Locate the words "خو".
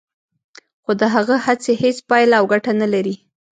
0.83-0.91